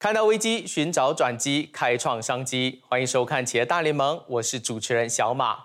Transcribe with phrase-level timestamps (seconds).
[0.00, 2.80] 看到危机，寻找转机，开创商机。
[2.86, 5.64] 欢迎收看企业大联盟，我是主持人小马。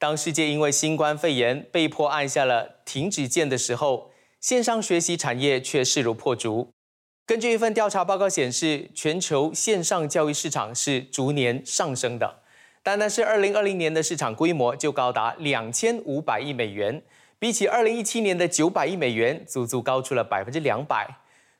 [0.00, 4.10] 当世界因为新冠肺炎被迫按下了停止键的时候，
[4.40, 6.72] 线上学习产业却势如破竹。
[7.24, 12.40] 根据一份调查报告显示，全球线上教育市场是逐年上升的。
[12.82, 17.00] 单单是二零二零年的市场规模就高达两千五百亿美元，
[17.38, 21.18] 比起二零一七年的九百亿美元，足足高出了百分之两百。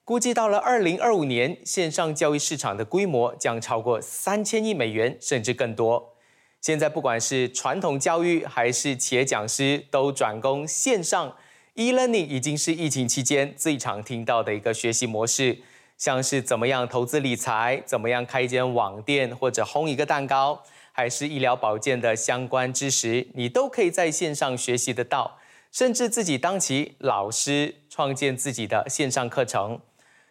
[0.08, 6.14] 估计到了二零二五年，线上教育市场的规模将超过三千亿美元，甚至更多。
[6.62, 11.36] 现在不管是传统教育还是企业讲师，都转攻线上。
[11.74, 15.58] e-learning 已经是疫情期间最常听到的一个学习模式，
[15.98, 25.36] 像是怎么样投资理财，怎么样开一间网店或者烘一个蛋糕，还是医疗保健的相关知识，你都可以在线上学习得到，
[25.70, 29.78] 甚至自己当起老师，创建自己的线上课程。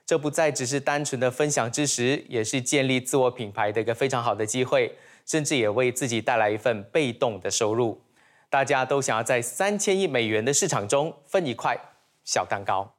[0.07, 8.01] 这不再只是单纯的分享知识，也是建立自我品牌的一个非常好的机会，甚至也为自己带来一份被动的收入。
[8.49, 11.77] 大家都想要在三千亿美元的市场中分一块
[12.23, 12.95] 小蛋糕。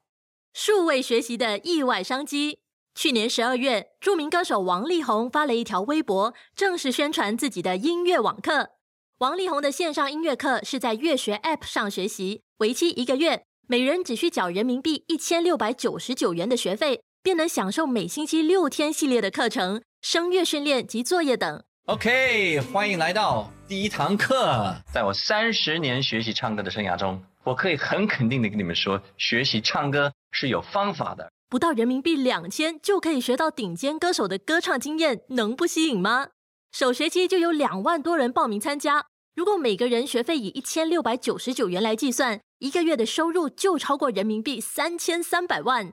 [0.53, 2.59] 数位学习的意外商机。
[2.95, 8.73] 去年十二月，著名歌手王力宏发了一条微博，正式宣传自己的音乐网课。
[9.19, 13.45] 王力宏的线上音乐课是在乐学 App 上学习，为期一个月。
[13.71, 21.63] 每人只需缴人民币一千六百九十九元的学费，便能享受每星期六天系列的课程、声乐训练及作业等。
[21.85, 24.75] OK，欢迎来到第一堂课。
[24.91, 31.31] 在我三十年学习唱歌的生涯中，我可以很肯定的跟你们说，学习唱歌是有方法的。
[31.51, 36.29] 不到人民币两千就可以学到顶尖歌手的歌唱经验，能不吸引吗？
[36.73, 39.05] 首学期就有两万多人报名参加。
[39.39, 45.93] 如果每个人学费以一千六百九十九元来计算，一个月的收入就超过人民币三千三百万。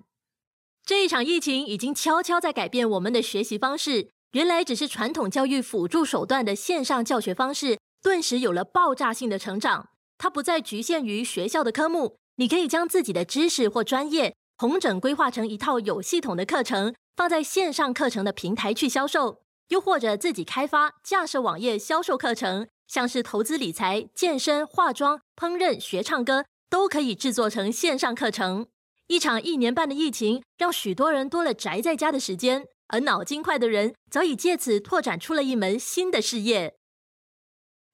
[0.83, 4.09] 这一场疫情已经悄悄在改变我们的学习方式。
[4.31, 9.89] 原来只是传统教育辅助手段的线上教学方式，顿时有了爆炸性的成长。
[10.17, 22.67] 它不再局限于学校的科目，你可以将自己的知识或专业，同整规划成一套有系统的课程，放在线上课程的平台去销售，又或者自己开发架设网页销售课程。
[22.88, 28.68] 像是投资理财、健身、化妆、烹饪、学唱歌，都可以制作成线上课程。
[29.07, 36.75] 一场一年半的疫情，让许多人多了宅在家的时间，而脑筋快的人早已借此拓展出了一门新的事业。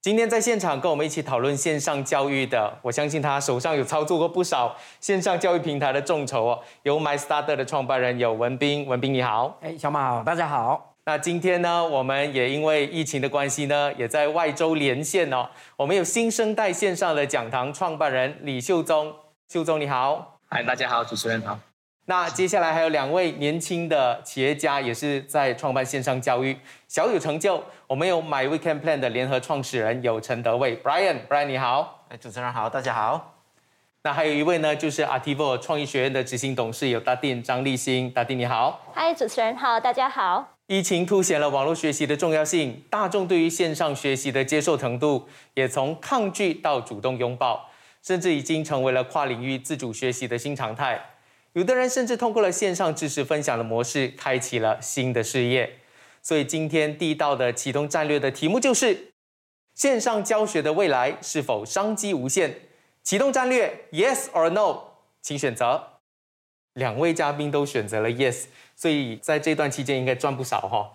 [0.02, 6.64] 今天在现场跟我们一起讨论线上教育的，我相信他手上有操作过不少线上教育平台的众筹哦。
[6.84, 9.60] 有 MyStarter 的创办人有文斌，文斌你好。
[9.62, 10.91] 哎，小马好，大家好。
[11.04, 15.50] 那今天呢，我们也因为疫情的关系呢，也在外州连线哦。
[15.76, 19.12] 我们有新生代线上的讲堂创办人李秀忠，
[19.50, 21.58] 秀忠你好，嗨，大家好，主持人好。
[22.06, 26.56] 那接下来还有两位年轻的企业家，也是在创办线上教育，
[26.88, 27.64] 小有成就。
[27.88, 33.34] 我们有 My Weekend Plan 的联合创始人有陈德伟，Brian，Brian 你好，哎，主持人好，大家好。
[34.04, 40.58] 那还有一位呢，就是 Artivo 创意学院的执行董事有大丁张立新，大丁你好，嗨，主持人好，大家好。
[40.72, 47.70] 疫情凸显了网络学习的重要性，大众对于线上学习的接受程度也从抗拒到主动拥抱，
[48.02, 51.18] 甚至已经成为了跨领域自主学习的新常态。
[51.52, 55.80] 有的人甚至通过了线上知识分享的模式，开启了新的事业。
[56.22, 59.12] 所以今天第一道的启动战略的题目就是：
[59.76, 62.62] 线上教学的未来是否商机无限？
[63.04, 64.84] 启动战略，Yes or No，
[65.22, 65.91] 请选择。
[66.74, 68.46] 两位嘉宾都选择了 Yes。
[68.76, 70.90] 所以在这段期间应该赚不少哈。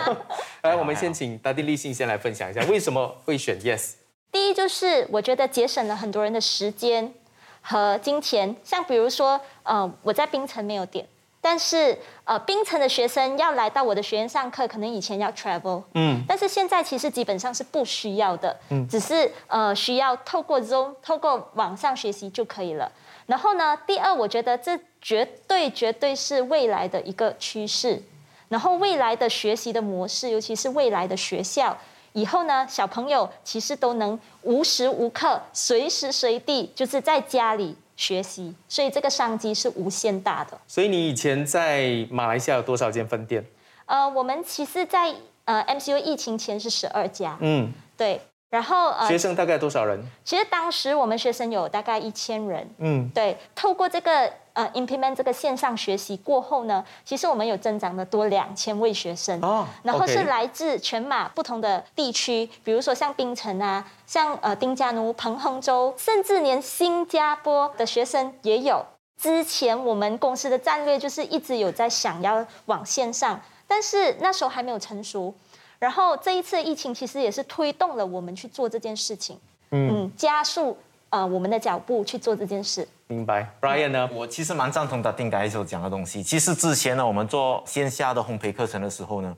[0.62, 3.94] 来，我们先请达地立信先来分享一下为什么会选 Yes。
[4.30, 7.14] 第一就是我觉得节省了很多人的时间
[7.62, 11.06] 和金钱，像比如说，呃，我在冰城没有点，
[11.40, 22.92] 但是呃，冰城的学生要来到我的学院上课，可能以前要 travel，嗯，但是现在其实基本上是不需要的，嗯，只是呃需要透过 Zoom 透过网上学习就可以了。
[23.24, 28.02] 然后呢，第二，我觉得这绝对绝对是未来的一个趋势。
[28.48, 31.78] 然后未来的学习的模式，尤其是未来的学校，
[32.12, 40.58] 以后呢，小朋友其实都能无时无刻、随时随地就是在家里学习，所以这个商机是无限大的。
[40.66, 43.44] 所以你以前在马来西亚有多少间分店？
[43.84, 45.14] 呃，我们其实，在
[45.44, 47.38] 呃 MCU 疫情前是十二家。
[47.40, 48.20] 嗯，对。
[48.50, 50.00] 然后呃，学生大概多少人？
[50.24, 52.68] 其实当时我们学生有大概一千人。
[52.78, 53.36] 嗯，对。
[53.54, 59.38] 透过这个呃，implement 这个线上学习过后呢，其实我们有增长的多两千位学生。
[59.42, 59.66] 哦。
[59.82, 68.82] 然后是来自全马不同的地区，比如说像槟城啊，像呃丁加奴、彭亨州，甚至连新加坡的学生也有。
[69.20, 75.34] 之前我们公司的战略就是一直有在想要往线上，但是那时候还没有成熟。
[75.78, 79.38] 然后这一次疫情其实也是推动了我们去做这件事情，
[79.70, 80.78] 嗯，加速
[81.16, 82.86] 呃我们的脚步去做这件事。
[83.06, 84.08] 明白，Brian 呢？
[84.12, 86.22] 我其实蛮赞同他定改所讲的东西。
[86.22, 89.34] 其实之前呢，我们做线下的烘焙课程的时候呢，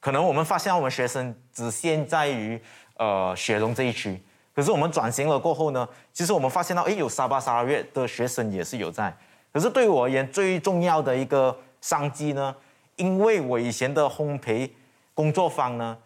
[0.00, 2.60] 可能我们发现我们学生只限在于
[2.96, 4.20] 呃雪龙这一区。
[4.52, 9.14] 可是我们转型了过后呢，其实我们发现到，哎，有沙巴沙拉月的学生也是有在。
[9.52, 12.54] 可是对我而言，最重要的一个商机呢，
[12.96, 14.68] 因为我以前的烘焙
[15.14, 15.96] 工作坊呢，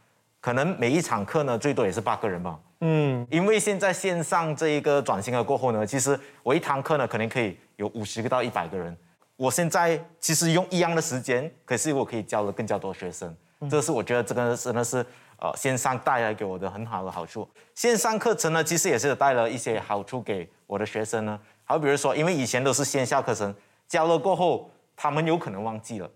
[0.41, 2.59] 可能每一场课呢，最多也是八个人吧。
[2.87, 8.95] 嗯，因为现在线上这一个转型了过后呢，其实我一堂课呢，可能可以有五十个到一百个人。
[9.37, 13.35] 我现在其实用一样的时间，可是我可以教了更加多学生。
[13.71, 14.99] 这是我觉得这个真的是
[15.39, 17.49] 呃线上带来给我的很好的好处。
[17.75, 21.41] 线上课程呢，其实也是带了一些好处给我的学生呢。
[21.65, 23.55] 好，比如说，因为以前都是线下课程，
[23.89, 26.11] 教了过后，他们有可能忘记了。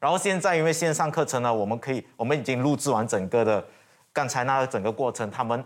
[0.00, 3.62] 然后现在因为线上课程呢，我们可以，我们已经录制完整个的
[4.10, 5.62] 刚才那整个过程，他们。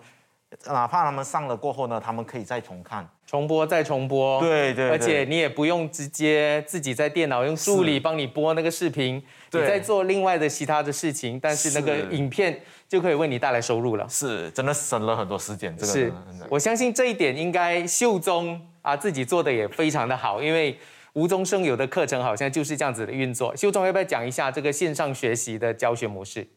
[0.67, 4.41] 哪怕他们上了过后呢，他们可以再重看、重播、再重播。
[4.41, 9.23] 对对，而且你也不用直接自己在电脑用助理帮你播那个视频，
[9.53, 14.09] 你在做另外的其他的事情，但是那个影片就可以为你带来收入了。
[14.09, 15.77] 是，真的省了很多时间。
[15.77, 16.13] 这个是，
[16.49, 20.79] 我相信这一点应该秀宗啊自己做的也非常的好，因为
[21.13, 23.55] 无中生有的课程好像就是这样子的运作。
[23.55, 26.49] 秀宗要不要讲一下这个线上学习的教学模式？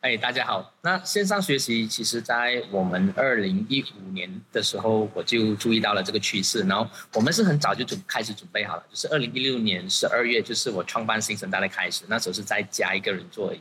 [0.00, 0.72] 哎，大家好。
[0.80, 6.62] 那线上学习，其实在我们二零一五年的时候，我就注意到了这个趋势。
[6.62, 12.04] 然后我们是很早就准开始准备好了，就是二零一六年十二月，就是我创办新生代的开始。
[12.08, 13.60] 那时候是在家一个人做而已。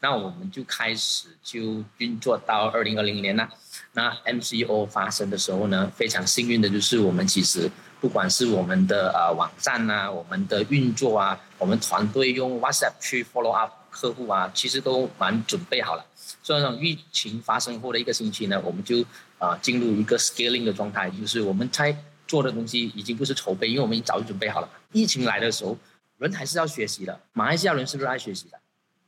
[0.00, 3.48] 那我们就开始就运作到二零二零年了。
[3.92, 7.70] 那 MCO 发生的时候呢，非常幸运的就是我们其实
[8.00, 13.77] 不管是我们的呃网站啊，我们的运作啊，我们团队用 WhatsApp 去 follow up。
[13.90, 16.04] 客户啊，其实都蛮准备好了。
[16.42, 19.04] 所以，疫情发生后的一个星期呢，我们就
[19.38, 21.96] 啊进入一个 scaling 的状态，就是我们在
[22.26, 24.68] 做的东西已经不是筹备，因为我们已经早就准备好了。
[24.92, 25.76] 疫情来的时候，
[26.18, 27.18] 人还是要学习的。
[27.32, 28.58] 马来西亚人是不是爱学习的？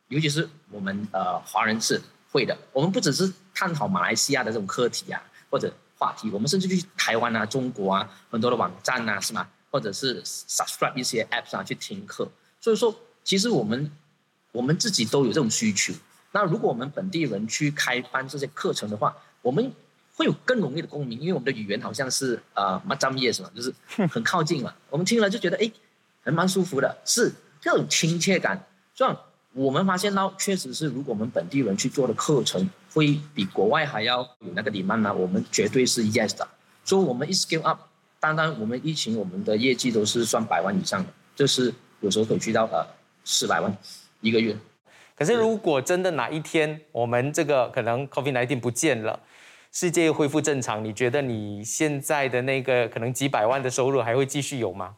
[0.09, 2.01] 尤其是我们呃华人是
[2.31, 2.57] 会的。
[2.73, 9.47] 我们不只是探讨马来西亚的这种课题啊或者话题，我们甚至去台湾啊、中国啊很多的网站啊，是吗？
[9.71, 12.29] 或者是 subscribe 一些 apps 啊去听课。
[12.61, 13.91] 所以说，其实我们。
[14.53, 15.93] 我们自己都有这种需求，
[16.33, 19.73] 那如果我们本地人去开办这些课程的话，我们
[20.15, 23.73] 会有更容易的共鸣，因为我们的语言好像是呃蛮专业是嘛，就是
[24.09, 25.71] 很靠近嘛， 我们听了就觉得哎，
[26.23, 28.67] 还蛮舒服的，是这种亲切感。
[28.95, 29.17] 这样
[29.53, 36.47] 我们发现到，确实是如果我们本地人去做的课程，会比国外还要有那个 demand 呢，我们绝对是 yes 的。
[36.85, 37.81] 所以，我们一 scale up，
[38.19, 42.87] 单单我们疫情，我们的业绩都是算百万以上的，就是有时候可以去到呃
[43.25, 43.77] 四百万。
[44.21, 44.57] 一个月，
[45.17, 49.21] 可是如果真的哪一天我们这个可能 COVID-19 不见了，
[49.73, 54.97] 世界又恢复正常，你觉得你现在的那个可能几百万的收入还会继续有吗？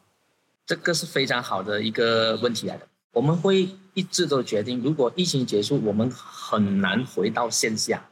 [0.65, 2.87] 这个是非常好的一个问题来的。
[3.11, 8.09] 我们会一直都决定，如果疫情结束，我们很难回到线下，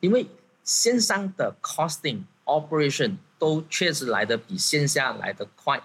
[0.00, 0.26] 因为
[0.62, 5.80] 线上的 costing operation 都确实来的比线下来的快，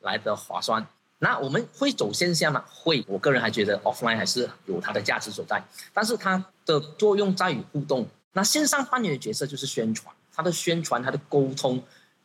[0.00, 0.86] 来的划算。
[1.24, 2.64] 那我们会走线下吗？
[2.68, 5.62] 会，我个人还觉得 offline 还是有它的价值所在，
[5.94, 8.04] 但是它的作用在于互动。
[8.32, 11.80] 那线上扮演的角色就是宣传，它的宣传，它的沟通。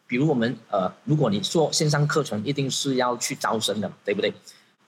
[0.07, 4.33] 比如我们呃，如果你做线上课程，一定是要去招生的，对不对？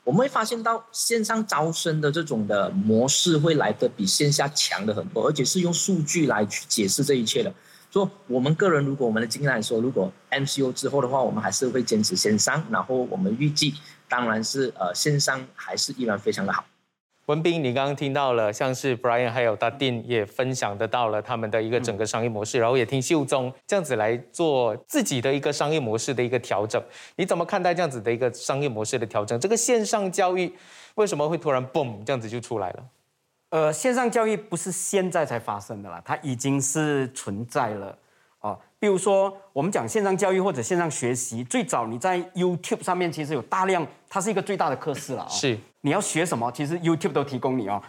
[0.04, 7.54] 我们会发现到线上招生的这种的模式会来的比线下强的很多，而且是用数据来去解释这一切的。
[7.92, 13.76] 说我们个人，如果我们的经验来说，如果 MCO 之后的话，我们还是会坚持线上，然后我们预计。
[14.10, 16.66] 当然是呃，线上还是依然非常的好。
[17.28, 26.84] 文斌，你刚刚听到了，像是 Brian 还有 Dadin 也分享得到了他们的一个整个商业模式，然后也听秀宗这样子来做自己的一个商业模式的一个调整。
[27.18, 29.40] 你怎么看待这样子的一个商业模式的调整？
[29.40, 30.52] 这个线上教育
[30.96, 32.84] 为什么会突然 boom 这样子就出来了？
[33.52, 37.96] 呃，线上教育不是现在才发生的啦，它已经是存在了。
[38.80, 45.30] 啊，比如说我们讲线上教育或者线上学习，最早你在 YouTube 上面其实有大量，它是一个最大的课室了啊。
[45.30, 47.82] 是，你要学什么，其实 YouTube 都提供你哦。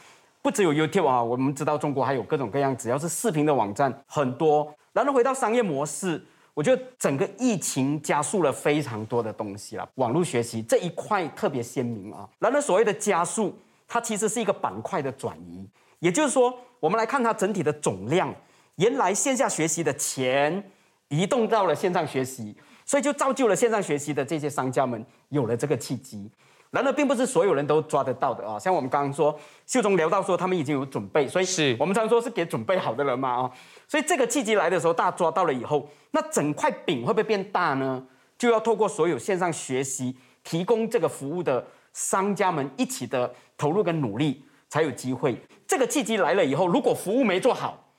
[0.42, 4.72] 不只有 YouTube 啊，我们知道中国还有各种各样，只要是视频的网站很多。
[4.92, 6.20] 然后回到商业模式，
[6.54, 9.88] 我觉得整个疫情加速了非常多的东西了。
[9.96, 12.28] 网络学习这一块特别鲜明啊。
[12.38, 13.56] 然后所谓的加速，
[13.86, 15.68] 它其实是一个板块的转移，
[16.00, 18.34] 也就是说，我们来看它整体的总量。
[18.76, 20.70] 原来线下学习的钱
[21.10, 26.28] 移动到了线上学习，所以就造就了线上学习的这些商家们有了这个契机。
[26.70, 28.56] 然而，并不是所有人都抓得到的啊。
[28.56, 29.36] 像我们刚刚说，
[29.66, 33.50] 秀中聊到说他们已经有准备，所以是我们常说是给准备好的人嘛啊。
[33.88, 38.06] 所以这个契机来的时候，大家抓到了以后，那整块饼会不会变大呢？
[38.38, 45.36] 就要透过所有线上学习提供这个服务的商家们一起的投入跟努力，才有机会。
[45.66, 47.92] 这个契机来了以后，如果服务没做好，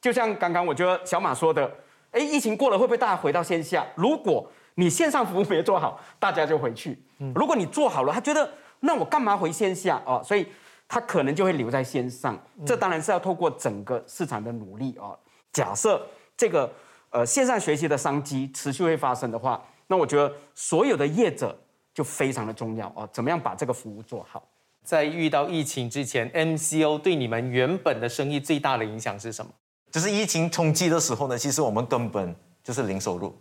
[0.00, 1.68] 就像刚刚我觉得小马说的，
[2.12, 3.86] 哎，疫情过了会不会大家回到线下？
[3.96, 7.02] 如果你线上服务没做好，大家就回去。
[7.34, 8.48] 如果你做好了，他觉得
[8.80, 10.22] 那我干嘛回线下哦？
[10.24, 10.46] 所以
[10.88, 12.38] 他可能就会留在线上。
[12.64, 15.18] 这当然是要透过整个市场的努力哦。
[15.52, 16.72] 假设这个
[17.10, 21.58] 呃线上学习的商机持续会发生的话，那我觉得所有的业者
[21.92, 23.08] 就非常的重要哦。
[23.12, 24.42] 怎么样把这个服务做好？
[24.82, 29.52] 在遇到疫情之前，MCO 对你们原本的生意最大的影响是什么？
[29.92, 32.34] 就是疫情冲击的时候呢，其实我们根本
[32.64, 33.32] 就是零收入，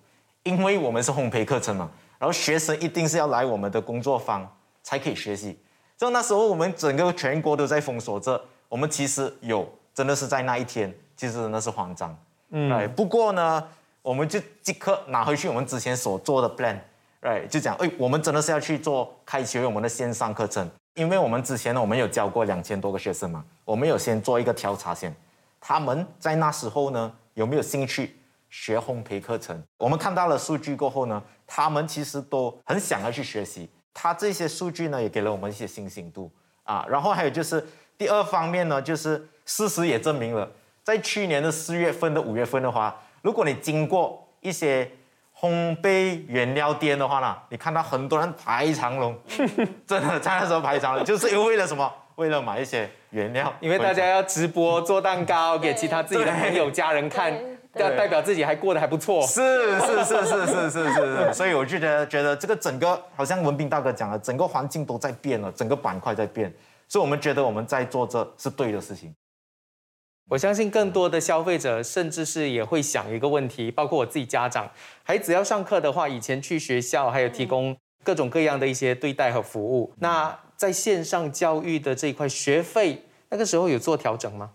[0.44, 1.90] 因为我们是烘焙课程嘛。
[2.20, 4.48] 然后学生一定是要来我们的工作坊
[4.84, 5.58] 才可以学习。
[5.98, 12.16] 就那时候我们整个全国都在封锁着，我们其实有真的是在那一天，其实真的是慌张。
[12.50, 13.64] 嗯，哎，不过呢，
[14.02, 16.78] 我们就即刻拿回去我们之前所做的 plan，
[17.22, 25.16] 哎，就讲，哎，我们真的是要去做开启我们的线上课程，因为我们之前呢，我们有教过两千多个学生嘛，我们有先做一个调查先，
[25.62, 28.18] 他们在那时候呢有没有兴趣？
[28.50, 33.70] 学烘焙课程，我们看到了数据过后呢，他们其实都很想要去学习。
[33.94, 36.30] 他这些数据呢，也给了我们一些信心度
[36.64, 36.86] 啊。
[36.90, 37.66] 然后还有就是
[37.98, 40.52] 第二方面呢，就是事实也证明了，
[40.84, 44.92] 在去年的四月份的五月份的话，如果你经过一些
[45.34, 49.18] 烘焙原料店的话呢，你看到很多人排长龙，
[49.88, 51.90] 真的在那时候排长龙，就是因为了什么？
[52.16, 57.34] 为了买一些原料，因为大家要直播做蛋糕给其他自己的朋友家人看。
[57.76, 66.54] 要代表自己还过得还不错，是是是是是是是， 所以我就觉得觉得这个整个好像文斌大哥讲了，整个环境都在变了，整个板块在变，
[66.90, 69.16] 所以我们觉得我们在做这是对的事情。
[70.30, 74.70] 我相信更多的消费者甚至是也会想一个问题，包括我自己家长，
[75.04, 84.52] 孩子要上课的话，以前去学校还有提供各种各样的一些对待和服务，那在线上教育的这一块学费，那个时候有做调整吗？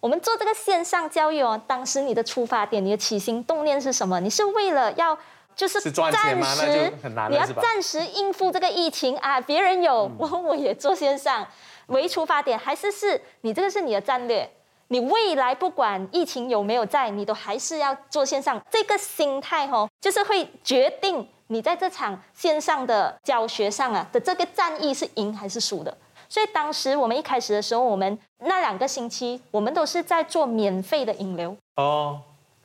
[0.00, 4.18] 我们做这个线上教育哦，当时你的出发点、你的起心动念是什么？
[4.18, 5.16] 你是为了要
[5.54, 6.92] 就是暂时，
[7.30, 9.40] 你要暂时应付这个疫情啊？
[9.40, 11.46] 别人有，我我也做线上，
[11.86, 14.50] 为出发点，还是是你这个是你的战略？
[14.88, 18.60] 你未来不管疫情有没有在，你都还是要做线上。
[18.68, 25.96] 这个心态哦，就是会决定你在这场线上的教学上啊的这个战役是赢还是输的。
[26.28, 32.20] 所以当时我们一开始的时候，我们那两个星期，我们都是在做免费的引流哦。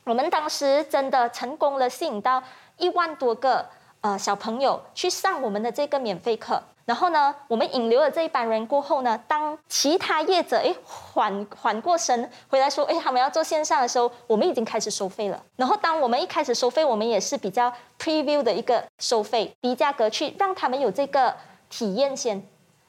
[0.06, 2.42] 我们当时真的成功了，吸引到
[2.78, 3.68] 一万多个
[4.02, 6.62] 呃小朋友去上我们的这个免费课。
[6.86, 15.40] 然后呢，我们引流了这一班人过后呢，当其他业者哎缓缓过神回来说哎他们要做线上的时候，我们已经开始收费了。
[15.56, 21.36] 然后当我们一开始收费，我们也是比较 preview 的一个收费低价格去让他们有这个
[21.70, 22.44] 体验先。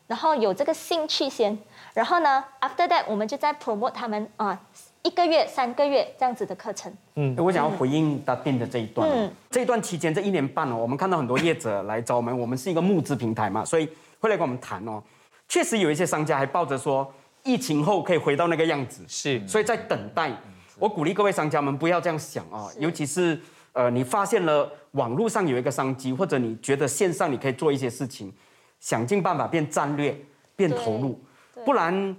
[0.06, 1.56] 然后有这个兴趣先，
[1.94, 4.58] 然后呢，after that 我们就在 promote 他们啊，
[5.02, 6.92] 一个月、三个月这样子的课程。
[7.14, 9.08] 嗯，我想要回应他定的这一段。
[9.08, 13.88] 嗯，这一段期间这一年半哦，我们看到很多业者来找我们，我们是一个募资平台嘛，所以
[14.18, 15.02] 会来跟我们谈哦。
[15.48, 20.30] 确实有一些商家还抱着说疫情后可以回到那个样子，是，所以在等待。
[20.78, 23.38] 我鼓励各位商家们不要这样想啊，尤其是
[23.72, 28.32] 呃，你发现了网络上有一个商机，或者你觉得线上你可以做一些事情。
[28.78, 30.18] 想尽办法变战略，
[30.56, 31.20] 变投入，
[31.66, 32.16] 不然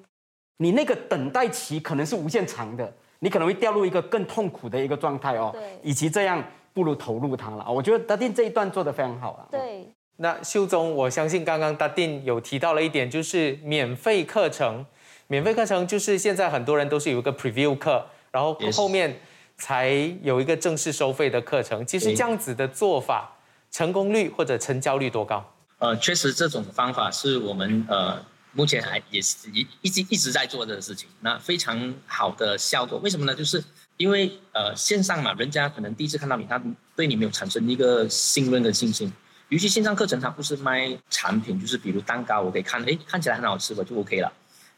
[0.61, 5.49] 你那个等待期可能是无限长的，你可能会掉入一个更痛苦的一个状态哦。
[5.51, 9.47] 对，与其这样，不如投入它了我觉得达定这一段做的非常好了。
[9.49, 14.85] 对，那秀宗，我相信刚刚达定有提到了一点，就是免费课程，
[15.25, 19.19] 免费课程就是现在很多人都是有一个 preview 课，然后后面
[19.57, 19.89] 才
[20.21, 21.83] 有一个正式收费的课程。
[21.87, 23.35] 其实这样子的做法，
[23.71, 25.43] 成功率或者成交率多高？
[25.79, 32.99] 呃，确实这种方法是我们呃目前还也是一一直一直在做这个事情，那非常好的效果。
[32.99, 33.33] 为什么呢？
[33.33, 33.63] 就是
[33.97, 36.61] 因为呃线上嘛，人家可能第一次看到你，他
[36.95, 39.11] 对你没有产生一个信任的信心。
[39.49, 44.31] 尤其线上课程，它不是卖产品，就是比如蛋糕，我可以看，哎，看起来很好吃，我就 OK 了。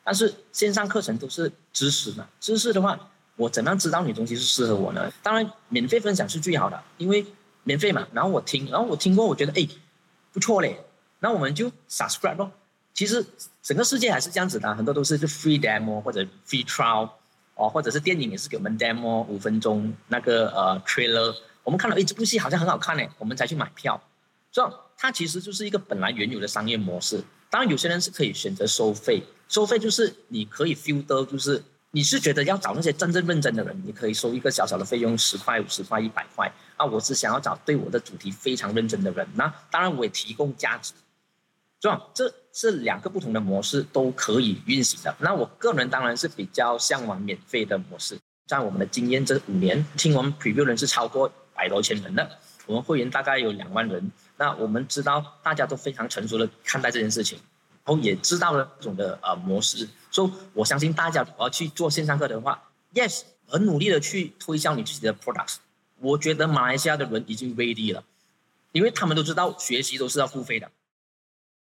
[0.03, 2.99] 但是线上课程都是知识嘛，知识的话，
[3.35, 5.11] 我怎样知道你东西是适合我呢？
[5.21, 7.23] 当然，免费分享是最好的，因为
[7.63, 8.07] 免费嘛。
[8.13, 9.67] 然后我听，然后我听过，我觉得哎
[10.31, 10.79] 不错嘞。
[11.19, 12.51] 那我们就 subscribe 咯。
[12.93, 13.25] 其实
[13.61, 17.09] 整个世界还是这样子的，很多都是就 free demo 或者 free trial，
[17.55, 24.01] 哦，或者是电影也是给我们 demo 五分钟那个呃 trailer，我们看到哎这部戏好像很好看呢，我们才去买票。
[24.51, 27.23] 这样它其实就是一个本来原有的商业模式。
[27.49, 36.51] 当然，有些人是可以选择收费，收费就是你可以 feel 到，就是你是觉得要找那些真正认真的人，你可以收一个小小的费用，十块、五十块、一百块。
[36.77, 40.93] 啊，我是想要找对我的主题非常认真的人，那当然我也提供价值。
[41.79, 45.13] 这样，这是两个不同的模式都可以运行的。
[45.19, 48.17] 那我个人当然是比较向往免费的模式。
[48.45, 54.11] 在我们的经验这五年，听我们 preview 人是超过百多千人的，我们会员大概有两万人。
[54.37, 57.39] 那我们知道大家都非常成熟的看待这件事情，
[57.85, 62.61] 然后也知道了这种的呃模式，所以我相信大家要去做线上课的话
[62.93, 65.55] ，yes，很努力的去推销你自己的 products。
[65.99, 68.03] 我觉得马来西亚的人已经 ready 了，
[68.73, 70.69] 因为他们都知道学习都是要付费的。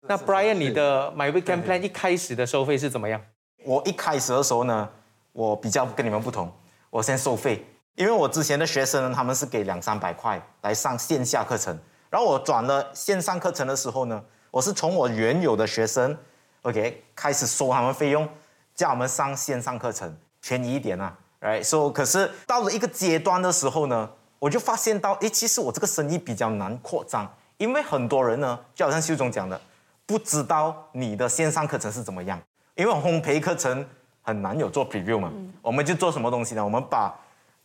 [0.08, 3.20] 那 Brian，你的 My Weekend Plan 一开始的收费是怎么样？
[3.64, 4.88] 我一开始的时候呢，
[5.32, 6.50] 我比较跟你们不同，
[6.90, 7.64] 我先收费，
[7.96, 11.76] 因为我之前的学生呢，他们是给两三百块来上线下课程。
[12.08, 14.22] 然后我转了线上课程的时候呢，
[14.52, 16.16] 我是从我原有的学生
[16.62, 18.28] ，OK 开始收他们费用，
[18.76, 21.64] 叫我们上线上课程，便宜一点啊，Right？
[21.64, 24.08] 所以可是到了一个阶段的时候呢，
[24.38, 29.60] 我就发现到，诶，其实我这个生意比较难扩张，因为很多人呢，就好像秀总讲的，
[30.06, 32.40] 不知道你的线上课程是怎么样，
[32.76, 33.84] 因为烘焙课程
[34.22, 36.64] 很难有做 preview 嘛，我们就做什么东西呢？
[36.64, 37.14] 我们把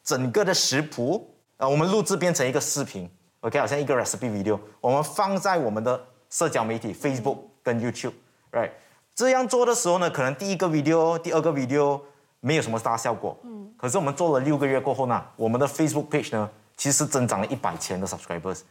[0.04, 3.10] 整个的食谱，啊，我们录制变成一个视频。
[3.42, 8.70] OK，好像一个 recipe video，我们放在我们的社交媒体 Facebook 跟 YouTube，right？
[9.16, 12.00] 这样做的时候呢，可能第一个 video、第二个 video
[12.40, 18.62] 没有什么大效果，嗯，可是我们做了六个月过后呢，我们的 Facebook page 呢，其实增长了一百千的 subscribers，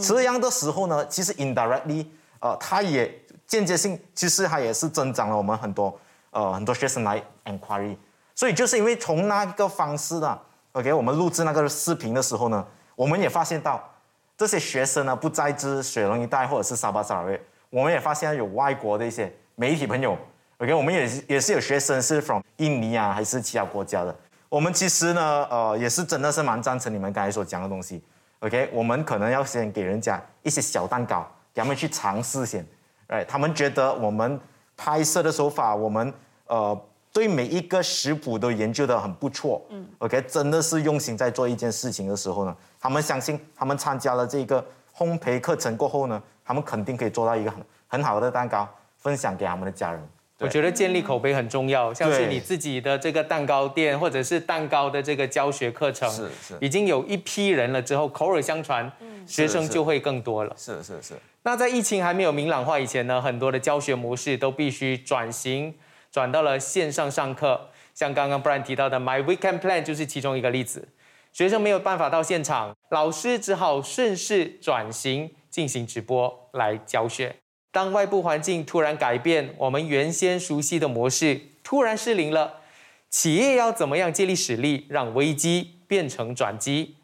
[0.00, 2.06] 这样的时候呢，其实 indirectly，
[2.40, 3.10] 呃，它也
[3.46, 5.98] 间接性，其实它也是增长了我们很多，
[6.30, 7.96] 呃，很多学生来 enquiry，
[8.34, 10.38] 所以就是因为从那个方式呢
[10.72, 12.66] ，OK，我们录制那个视频的时候呢，
[12.96, 13.82] 我们也发现到。
[14.36, 20.16] 这些学生呢，不在自雪隆一带或者是沙巴沙拉我们也发现有外国的一些媒体朋友
[20.56, 24.16] ，OK，我们也是也是有学生是 from 印尼啊，还是其他国家的。
[24.48, 28.02] 我们其实呢，呃，也是真的是蛮赞成你们刚才所讲的东西
[28.38, 32.66] ，OK，我们可能要先给人家一些小蛋糕，给他们去尝试先，
[33.08, 34.38] 哎，他们觉得我们
[34.76, 36.12] 拍摄的手法，我们
[36.46, 36.80] 呃。
[37.12, 44.64] 对每一个食谱都研究的很不错，嗯，OK，真的是用心在做一件事情的时候呢，他们相信他们参加了这个
[44.96, 48.64] 烘焙课程过后呢，他们肯定可以做到一个很很好的蛋糕，
[48.96, 50.00] 分享给他们的家人。
[50.38, 60.54] 我觉得建立口碑很重要，像是你自己的这个蛋糕店，或者是蛋糕的这个教学课程，是是，已经有一批人了之后，口耳相传，嗯学生就会更多了。
[60.56, 61.14] 是是是。
[61.42, 65.74] 那在疫情还没有明朗化以前呢，很多的教学模式都必须转型。
[66.10, 70.88] 转到了线上上课，像刚刚 Brian 提到的 My Weekend Plan 就是其中一个例子。
[71.32, 77.36] 学生没有办法到现场，老师只好顺势转型进行直播来教学。
[77.70, 82.62] 当外部环境突然改变，我们原先熟悉的模式突然失灵了，
[83.08, 86.96] 企业要怎么样借力使力，让危机变成转机？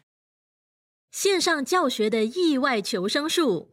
[1.13, 3.69] 线上教学的意外求生术，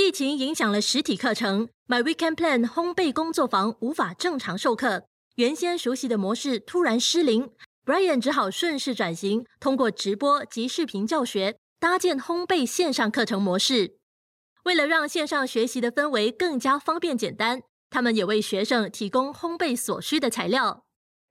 [0.00, 1.68] 疫情影响了实体课程。
[1.88, 5.02] My Weekend Plan 烘焙工作坊无法正常授课，
[5.34, 7.50] 原先熟悉的模式突然失灵
[7.84, 13.96] ，Brian 只好顺势转型，通过直播及视频教学搭建烘焙线上课程模式。
[14.62, 20.84] 为了让线上学习的氛围更加方便简单，他们也为学生提供烘焙所需的材料。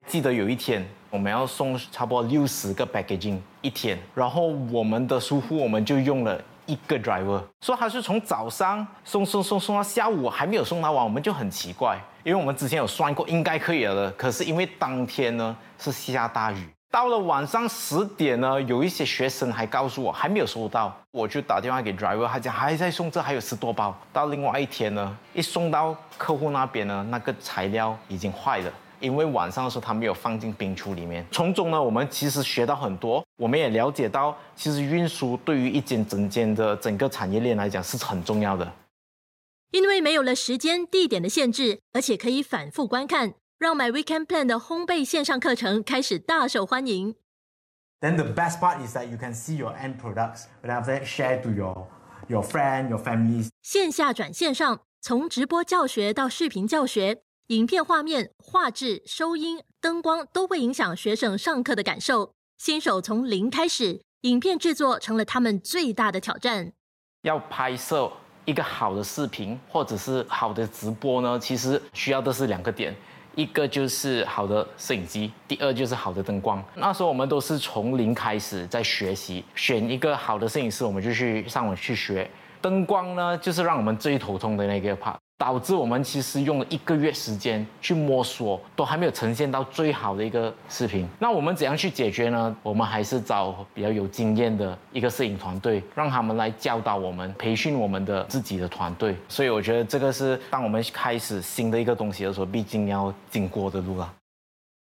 [0.07, 6.43] 记得有一天我们要送差不多六十个 packaging 一天，然后我们的疏忽我们就用了。
[6.67, 23.97] 一个 driver 说他是从早上送送送送到下午还没有送到完，我们就很奇怪，因为我们之前有算过应该可以了，可是因为当天呢是下大雨，到了晚上十点呢，有一些学生还告诉我还没有收到，我就打电话给 driver，他讲还在送，这还有十多包。
[24.13, 28.71] 到另外一天呢，一送到客户那边呢，那个材料已经坏了。
[28.99, 38.71] 因为晚上的时候他没有放进冰橱里面，从中呢，我们其实学到很多，我们也了解到，其实运输对于一间整间的整个产业链来讲是很重要的。
[39.71, 47.15] 因为没有了时间、地点的限制，而且可以反复观看，让 My Weekend Plan 的烘焙线上课程开始大受欢迎。
[47.99, 51.41] Then the best part is that you can see your end products, and after that share
[51.41, 51.87] to your
[52.27, 53.49] your friend, your families.
[53.61, 57.23] 线下转线上，从直播教学到视频教学。
[57.47, 62.33] 影片画面、画质、收音、灯光都会影响学生上课的感受。
[62.57, 66.73] 新手从零开始，影片制作成了他们最大的挑战。
[67.21, 68.11] 要拍摄
[68.43, 72.93] 一个好的视频或者是好的直播呢，其实需要的是两个点，
[73.35, 76.61] 一个就是好的摄影机，第二就是好的灯光。
[76.75, 82.29] 那时候我们都是从零开始在学习，选一个好的摄影师，我们就去上网去学。
[82.59, 85.15] 灯光呢，就是让我们最头痛的那个 part。
[85.37, 91.07] 导致我们其实用了一个月时间去摸索，都还没有呈现到最好的一个视频。
[91.19, 92.55] 那我们怎样去解决呢？
[92.63, 99.15] 我们还是找比较有经验的一个摄影团队，让他们来教导我们，培训我们的自己的团队。
[99.29, 104.11] 所以我觉得这个是当我们开始新的一个东西的时候，毕竟要经过的路了。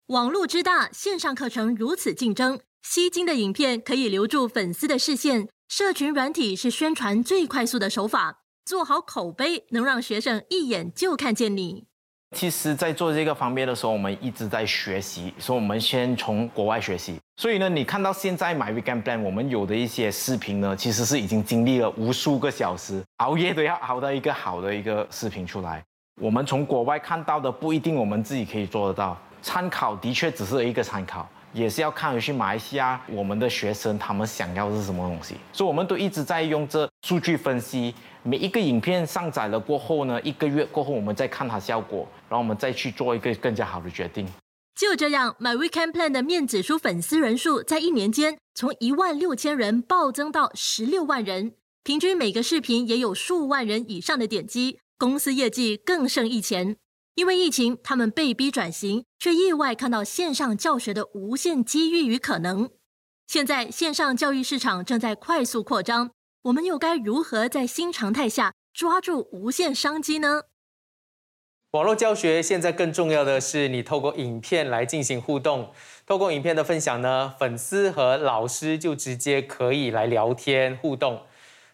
[0.07, 8.43] 网络之大，线上课程如此竞争，吸睛的影片可以留住粉丝的视线，社群软体是宣传最快速的手法。
[8.67, 11.85] 做好口碑，能让学生一眼就看见你。
[12.35, 17.17] 其实，在做这个方面的时候，我们一直在学习，所以我们先从国外学习。
[17.37, 25.81] 所以呢，你看到现在 My Weekend Plan，我们有的一些视频呢，其实是已经经历了无数个小时，熬夜都要熬到一个好的一个视频出来。
[26.21, 31.25] 我们从国外看到的不一定我们自己可以做得到，参考的确只是一个参考。
[31.53, 37.95] 也是要看回去马来西亚我们的学生他们想要是什么东西，所以我们都一直在用这数据分析。
[38.27, 44.27] 每一个影片上载了过后呢，一个月过后我们再看它效果，然后我们再去做一个更加好的决定。
[44.75, 51.53] 就这样，My Weekend Plan 的面子书粉丝人数在一年间从一万六千人暴增到十六万人，
[51.85, 56.75] 平均每个视频也有数万人以上的点击，公司业绩更胜一前。
[57.15, 62.69] 因为疫情，他们被逼转型，却意外看到线上教学的无限机遇与可能。
[63.25, 66.11] 现在线上教育市场正在快速扩张，
[66.47, 70.43] 我们又该如何在新常态下抓住无限商机呢？
[71.71, 75.71] 网络教学现在更重要的是，你透过影片来进行互动。
[76.05, 81.21] 透过影片的分享呢，粉丝和老师就直接可以来聊天互动。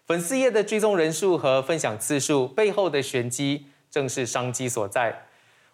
[0.08, 5.28] 粉丝页的追踪人数和分享次数背后的玄机，正是商机所在。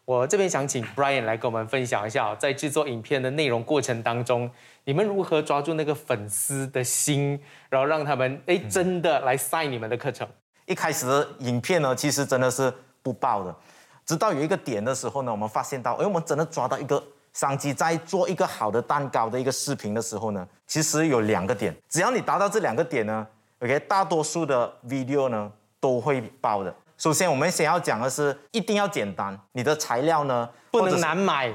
[0.10, 4.50] 我这边想请 Brian 来跟我们分享一下，在制作影片的内容过程当中，
[4.86, 10.28] 你们如何抓住那个粉丝的心，然后让他们哎真的来晒你们的课程？
[10.66, 13.56] 一开始的影片呢，其实真的是不爆的，
[14.04, 23.28] 直到有一个点的时候呢，我们发现到，哎，我们真的抓到一个商机，在做一个好的蛋糕的一个视频的时候呢，其实有两个点，只要你达到这两个点呢
[23.60, 26.74] ，OK，大多数的 video 呢都会爆的。
[27.00, 29.40] 首先，我们先要讲的是，一定要简单。
[29.54, 31.50] 你的材料呢，不能难买，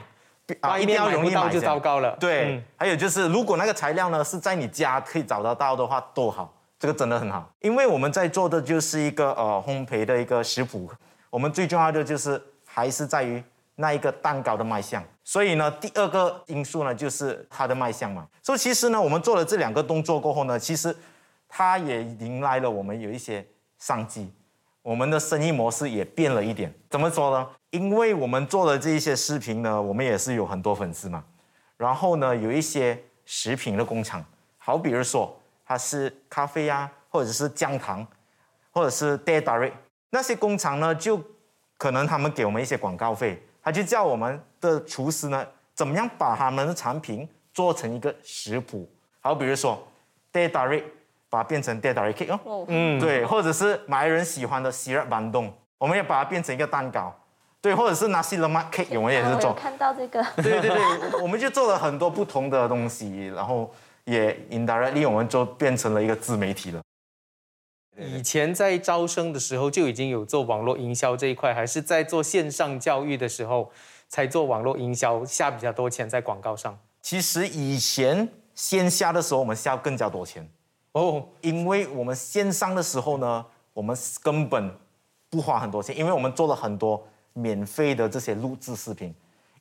[0.63, 2.17] 啊，一定要容易买就糟糕了。
[2.19, 7.47] 对，还有就是，如果那个材料呢是在你家可以找得到的话，多好，这个真的很好。
[7.61, 10.91] 因为我们在做的就是一个呃烘焙的一个食谱，
[11.29, 15.05] 我们最重要的就是还是在于那一个蛋糕的卖相。
[15.25, 18.27] 所以呢，第二个因素呢就是它的卖相嘛。
[18.43, 20.97] 所以其实呢，我们做了这两个动作过后呢，其实
[21.51, 23.47] 它也迎来了我们有一些
[23.79, 24.33] 商机。
[24.85, 27.49] 我们的生意模式也变了一点，怎么说呢？
[27.71, 31.25] 因为我们做的这一些视频呢，我们也是有很多粉丝嘛。
[31.79, 34.23] 然后呢，有一些食品的工厂，
[34.59, 38.07] 好比如说它是咖啡呀，或者是姜糖，
[38.73, 39.73] 或者是 dairy，
[40.11, 41.19] 那些工厂呢，就
[41.79, 48.87] 可能他们给我们一些广告费，他就叫我们的厨师呢，怎么样把他们的产品做成一个食谱，
[49.23, 49.83] 好比如说
[50.31, 50.83] dairy。
[51.35, 57.13] 把它变成 d a d a r cake 哦，嗯，对，或者是马来人喜欢的西热板冻，我们也把它变成一个蛋糕，
[57.61, 59.53] 对，或者是 nasi lemak cake，我们也是做。
[59.53, 60.25] 看到这个。
[60.41, 63.69] 对对对，我们就做了很多不同的东西，然后
[64.05, 66.81] 也 indirectly 我们就变成了一个自媒体了。
[67.97, 73.73] 以前在招生的时候就已经有做网络营销这一块，还是在做线上教育的时候
[74.09, 76.79] 才做网络营销，下比较多钱在广告上。
[77.03, 80.49] 其实以前线下的时候我们下更加多钱。
[80.95, 84.75] 哦，因为我们线上的时候呢，我们根本
[85.29, 89.15] 不花很多钱，因为我们做了很多免费的这些录制视频。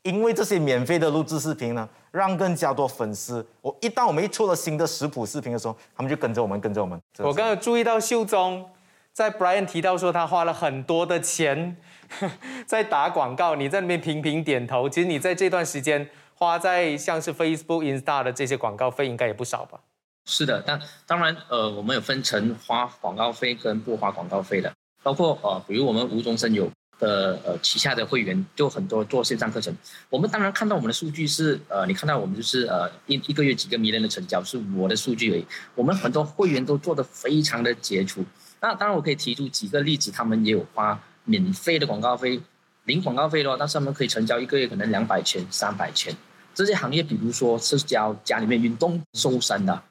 [0.04, 7.02] 因为这些免费的录制视频呢，让更加多粉丝，我一旦我们一出了新的食谱视频的时候，他们就跟着我们，跟着我们。
[7.20, 8.70] 我刚刚注意到秀宗
[9.14, 11.78] 在 Brian 提到说他花了很多的钱
[12.68, 14.90] 在打广告，你在那边频频点头。
[14.90, 19.80] 其实你在这段时间花在像是 Facebook、Insta 的这些广告费，应该也不少吧？
[20.26, 29.76] 是的，但当然，呃，我们有分成花广告费跟不花广告费的，包括呃，比如我们无中生有的呃旗下的会员，就很多做线上课程。
[30.10, 35.46] 我们当然看到我们的数据是，呃，你看到我们就是呃一一个月几个迷人的成交，是我的数据而已。
[35.76, 38.24] 我们很多会员都做的非常的杰出。
[38.62, 42.40] 那当然我可以提出几个例子，他们也有花免费的广告费，
[42.86, 46.16] 零广告费的话，但是他们可以成交一个月可能两百千、三百千。
[46.56, 49.84] 这些行业，比如说是教家里面运动瘦身的。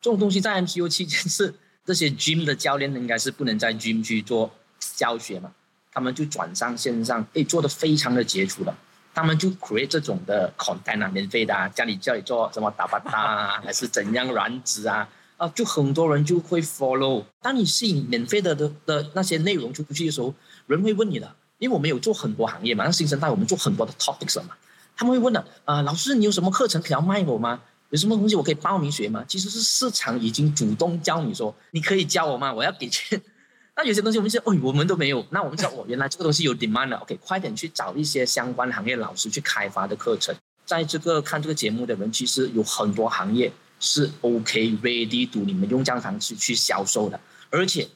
[0.00, 4.50] 这种东西在 MCO 期间是 这些 gym 的教练应该是不能在 gym 去做
[4.96, 5.50] 教学嘛，
[5.92, 8.76] 他们就转上线上，诶，做的非常的杰出了。
[9.14, 17.24] 他们就 create 这种的 content 啊，免费的，啊，家里叫你做什么打巴打啊， 还是怎样软纸啊，啊，就很多人就会 follow。
[17.40, 20.32] 当你吸引免费的的的那些内容出去的时候，
[20.68, 24.50] 人会问你的，因为我们有做很多行业嘛，像新生代我们做很多的 topics 嘛，
[24.96, 27.60] 他们会问的，啊，老师你有什么课程可以要卖我吗？
[27.90, 29.24] 有什么东西我可以报名学吗？
[29.26, 32.52] 其实是市场已经主动教你说，你可以教我吗？
[32.52, 33.20] 我要给钱。
[33.76, 35.24] 那有些东西我们说，哦，我们都没有。
[35.30, 36.96] 那我们知道，哦，原来这个东西有 demand 了。
[36.98, 40.34] OK，快点去找一些相关行业老师去开发的课程。
[40.66, 47.18] 在这个看这个节目的人，其实有很多行业是 OK ready to 你们用这样方式去销售的。
[47.50, 47.88] 而且，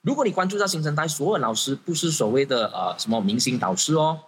[0.00, 4.18] 如果你关注到新生代，所有老师不是所谓的呃什么明星导师哦，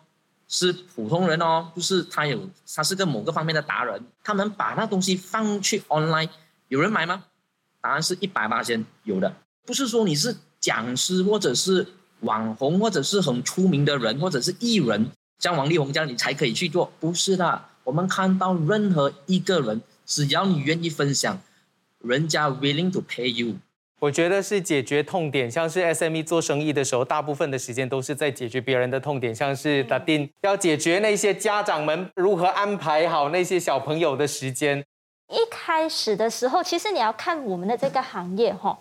[0.49, 6.29] 是普通人哦，就是他有他是个某个方面的达人，他们把那东西放去 online，
[6.69, 7.25] 有人买吗？
[7.81, 10.37] 答案是一百八千有的，不是说你是。
[10.59, 11.87] 讲师或者是
[12.21, 16.91] 网红，或者是很出名的人，或者是艺人，像王力宏这样，你才可以去做。
[16.99, 21.41] 不是的，我们看到任何一个人，只要你愿意分享，
[22.01, 23.57] 人家 willing to pay you。
[23.99, 34.85] 我觉得是解决痛点，像是 SME 做生意的时候，大部分的时间都是在解决别人的痛点，像是打定要解决那些家长们如何安排好那些小朋友的时间。
[35.29, 38.79] 一开始的时候，其实你要看我们的这个行业哈。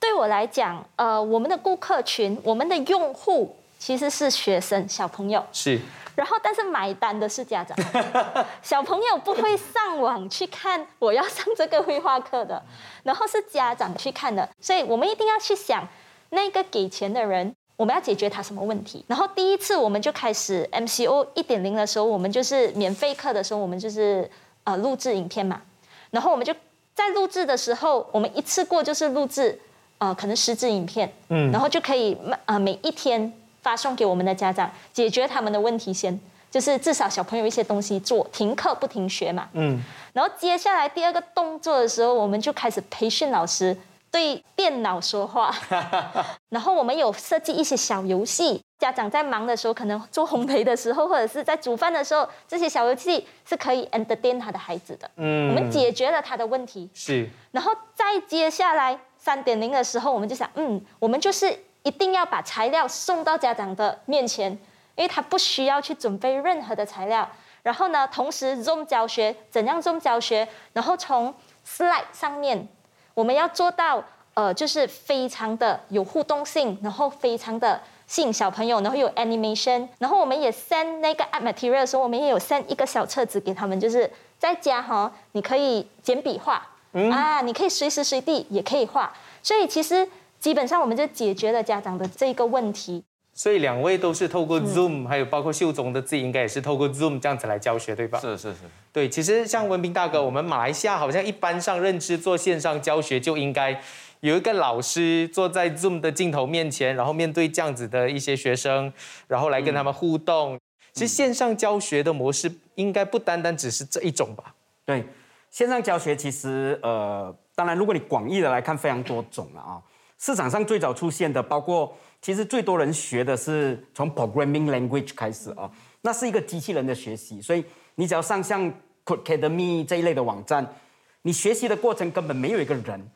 [0.00, 5.80] 对我来讲，呃，我们的顾客群，我们的用户其实是学生小朋友，是。
[6.18, 7.78] 然后，但是买单的是家长，
[8.60, 12.60] 小朋友不会上网去看我要上这个绘画课的，
[13.04, 15.86] 然后是家长去看的，所以我们一定要去想
[16.30, 19.04] 那个给钱的人，我们要解决他什么问题。
[19.06, 24.28] 然后第一次我们就开始 MCO 一点零的时候，我们就是免费课的时候，我们就是
[24.64, 25.62] 呃录制影片嘛，
[26.10, 26.52] 然后我们就
[26.96, 29.60] 在录制的时候，我们一次过就是录制。
[30.00, 36.18] 呃，可能十支影片，嗯，然后就可以呃每一天发送给我们的家长，解决他们的问题先，
[36.50, 39.80] 就是至少小朋友一些东西做，停课不停学嘛，嗯，
[40.12, 43.76] 然后接下来第二个动作的时候，我们就开始培训老师
[44.10, 45.54] 对电脑说话，
[46.48, 58.98] 然后我们有设计一些小游戏，家长在忙的时候，可能做烘焙的时候，或者是在煮饭的时候，这些小游戏是可以 entertain 他的孩子的，嗯，我们解决了他的问题，是，然后再接下来。
[59.20, 64.52] 三点零的时候，我们就想，嗯，我们就是一定要把材料送到家长的面前，
[64.96, 67.28] 因为他不需要去准备任何的材料。
[67.62, 71.34] 然后呢，同时 Zoom 教学怎样 Zoom 教学，然后从
[71.66, 72.68] slide 上面，
[73.14, 74.02] 我们要做到，
[74.34, 86.66] 呃，就是非常的有互动性，然后非常的吸引小朋友，然后有 animation，然后我们也 send 那个 material 的时候，我们也有 send 一个小册子给他们，就是在家哈，你可以简笔画。
[87.12, 89.12] 啊，你可以随时随地也可以画，
[89.42, 93.04] 所以其实基本上我们就解决了家长的这个问题。
[93.34, 98.18] 所以两位都是透过 Zoom，还有包括秀总的自己应该也是透过 Zoom 这样子来教学，对吧？
[98.18, 98.58] 是是是，
[98.92, 99.08] 对。
[99.08, 103.80] 其实像文斌大哥，我们马来西亚好像一般上认知做线上教学就应该
[104.20, 108.92] 有一个老师坐在 Zoom 的镜头面前，然后面对这样子的一些学生，
[109.28, 110.58] 然后来跟他们互动。
[110.92, 114.52] 其实线上教学的模式应该不单单只是这一种吧？
[114.84, 115.04] 对。
[115.50, 119.80] 线上教学其实，呃，当然，如果你广义的来看，非常多种了啊。
[120.18, 125.70] 市场上最早出现的，包括其实最多人学的是从 programming language 开始啊，
[126.02, 127.40] 那是一个机器人的学习。
[127.40, 128.72] 所以你只要上像
[129.04, 130.74] Codecademy 这一类的网站，
[131.22, 133.10] 你学习的过程根本没有一个人，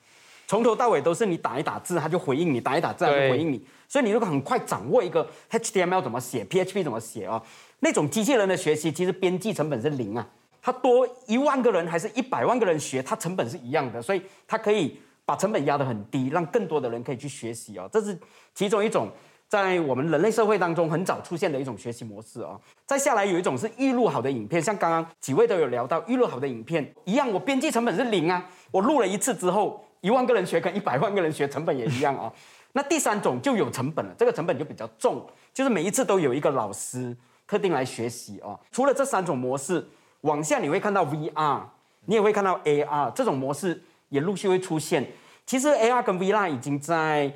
[0.47, 3.65] 从头到尾都是你打一打字，它就回应你；打一打字，它就回应你。
[3.89, 7.43] 所以你如果很快掌握一个 HTML 怎么写，PHP 怎么写啊，
[7.81, 10.27] 那种机器人的学习，其实边际成本是零啊。
[10.63, 17.89] 它多一万个人还是一百万个人学，它成本是一样的，所以它可以把成本压得很低，让更多的人可以去学习哦。
[17.93, 18.19] 这是
[18.55, 19.09] 其中一种
[19.49, 22.61] 在我们人类社会当中很早出现的一种学习模式哦。
[22.87, 28.45] 再下来有一种是预录好的影片，像刚刚几位都有聊到预录好的影片一样，我编辑成本是零啊。
[28.71, 32.33] 我录了一次之后，一万个人学跟一百万个人学成本也一样啊。
[32.73, 38.59] 那第三种就有成本了，这个成本就比较重，就是每一次都有一个老师特定来学习哦。
[38.71, 39.87] 除了这三种模式。
[40.23, 41.63] 往下你会看到 VR，
[42.05, 43.83] 你也会看到 AR 这种模式
[44.13, 45.05] 也陆续会出现。
[45.45, 47.33] 其实 AR 跟 VR 已经在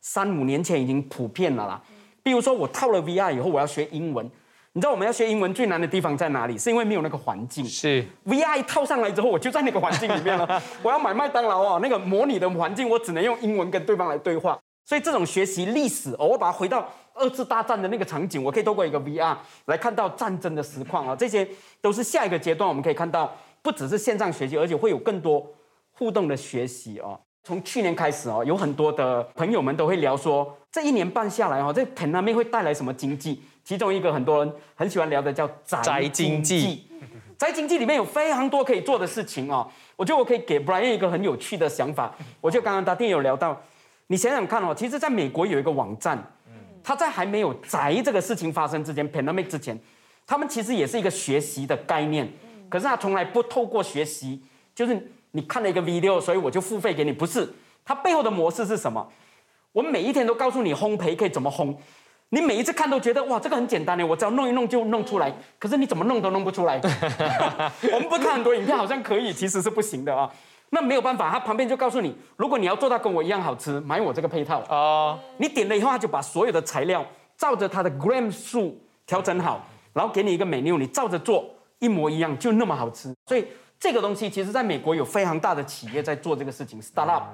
[0.00, 1.82] 三五年前已经普遍了啦。
[2.22, 4.24] 比如说我套了 VR 以后，我要学英文，
[4.74, 6.56] 你知道我们要学英文最难的地方在哪里？
[6.56, 7.64] 是因为没有那个环境。
[7.64, 10.62] 是 VR 一套上来之后，我就在那个环境里面了。
[10.84, 14.56] 我要买麦当劳啊，那个模拟的环境，我只能用英文跟对方来对话。
[14.84, 16.88] 所以这种学习历史，哦我把它回到。
[17.20, 21.44] 二次大战的那个场景，我可以透过一个 VR 来看到战争的实况啊，这些
[21.80, 25.44] 都是下一个阶段我们可以看到，不只是线上学习，而且会有更多
[25.98, 27.18] 互动的学习哦。
[27.42, 33.42] 从去年开始哦，有很多的朋友们都会聊说，这一年半下来哦，这 pandemic 会带来什么经济？
[33.64, 36.86] 其中一个很多人很喜欢聊的叫宅经济。
[37.36, 39.66] 宅经济里面有非常多可以做的事情哦。
[39.96, 42.14] 我觉得我可以给 Brian 一个很有趣的想法。
[42.40, 43.58] 我觉得刚刚大电有聊到，
[44.08, 46.22] 你想想看哦，其实在美国有一个网站，
[46.82, 49.78] 他在还没有宅这个事情发生之前，pandemic 之前，
[50.26, 52.30] 他们其实也是一个学习的概念，
[52.68, 54.42] 可是他从来不透过学习，
[54.74, 57.48] 就是你看了一个 video，所以我就付费给你，不是，
[57.84, 59.06] 它背后的模式是什么？
[59.72, 61.74] 我每一天都告诉你烘焙可以怎么烘。
[62.30, 65.32] 你每一次看都觉得哇，这个很简单呢，我只要弄一弄就弄出来。
[65.58, 66.78] 可是你怎么弄都弄不出来。
[67.92, 70.30] 我们不看很多影片，好像可以，其实是不行的啊。
[70.70, 75.18] 那没有办法，他旁边就告诉你，如果你要做到跟我一样好吃，买我这个配套哦。
[75.38, 77.02] 你点了以后，他就把所有的材料
[77.38, 83.14] 照着它的 gram 数调整好，然后给你一个 menu，你照着做一模一样，就那么好吃。
[83.26, 83.46] 所以
[83.80, 87.24] 这个东西其实在美国有非常大的企业在做这个事情，startup，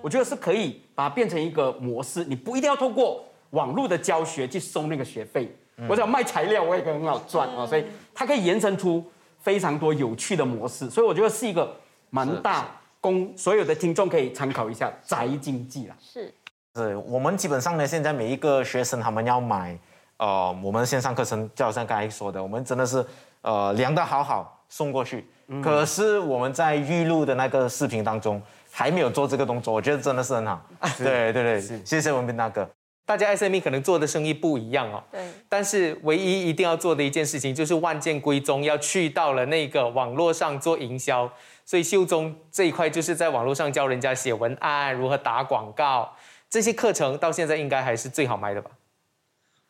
[0.00, 3.24] 我觉得是可以把它变成一个模式，你不一定要透过。
[3.52, 5.54] 网络的教学去收那个学费，
[5.86, 7.84] 我想卖材料我也可以很好赚啊，所以
[8.14, 9.04] 它可以延伸出
[9.40, 11.76] 非常多有趣的模式，所以我觉得是一个
[12.08, 15.94] 蛮大供所有的听众可以参考一下宅经济啦。
[16.00, 16.32] 是，
[16.74, 19.78] 是我们基本上呢，现在每一个学生他们要买
[20.16, 23.04] 呃我们线上课程，就好像刚才说的，我们真的是
[23.42, 25.28] 呃量的好好送过去，
[25.60, 30.64] 可是我们在预录的那个视频当中还没有做这个动作，我觉得真的是很好。
[30.96, 32.68] 对对对，谢谢文斌大哥。
[33.04, 35.20] 大家 SME 可能做的生意不一样哦，对。
[35.48, 41.30] 但是唯一一定要做的一件事情，就是万剑归宗，要去到了那个网络上做营销。
[41.64, 46.14] 所以秀宗这一块就是在网络上教人家写文案，如何打广告，
[46.48, 48.70] 这些课程到现在应该还是最好卖的吧。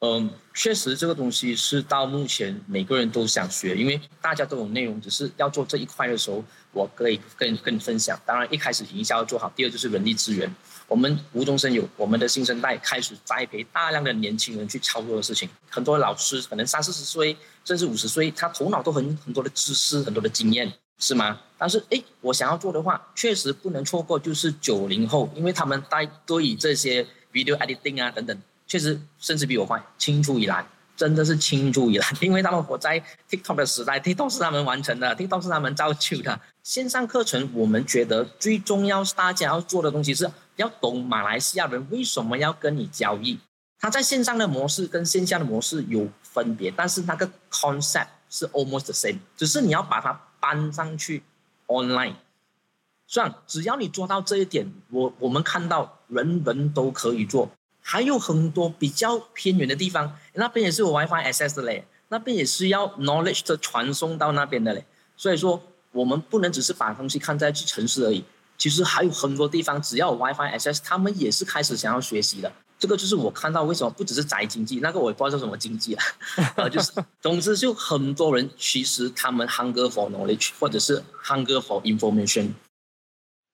[0.05, 8.21] 嗯，确实这个东西是到目前每个人都想学，因为大家都有内容，只是要做这一块的时候，我可以跟跟你分享。
[8.27, 10.53] 当然，一开始营销要做好，第二就是人力资源。
[10.88, 15.49] 我们无中生有，我们的新生代开始栽培大量的年轻人去操作的事情。
[15.71, 21.38] 很多老师可能三四十岁，甚至五十岁，他头脑都很很多的知识，很多的经验，是吗？
[21.57, 28.37] 但是，哎，我想要做的话，确实不能错过，就是九零后，因为他们带对于这些 video editing 啊等等。
[28.66, 36.40] 确实，甚至比我快，青出于蓝，真的是青出于蓝， 因为他们活在 TikTok 的时代，TikTok 是他们完成的，TikTok 是他们造就的。
[36.62, 43.38] 线上课程，我们觉得最重要是大家要做的东西是要懂马来西亚人为什么要跟你交易。
[43.79, 51.25] 他在线上的模式跟线下的模式有分别，但是那个 concept 是 almost the same，只是你要把它搬上去
[51.66, 52.14] online。
[53.09, 57.51] 算，只要你做到这一点，我我们看到人人都可以做。
[57.83, 64.85] 还有很多比较偏远的地方，那边也是有 WiFi access 的嘞，那边也是要 knowledge 的传送到那边的嘞。
[65.16, 68.25] 所以说，我们不能只是把东西看在城市而已，
[68.57, 72.51] 其实还有很多地方，只要有 WiFi access，他们也是开始想要学习的。
[72.79, 76.05] 这个就是我看到为什么不只是宅经济，那个我也不知道是什么经济啊，
[76.57, 82.49] 呃，就是总之就很多人其实他们 hunger for knowledge，或者是 hunger for information。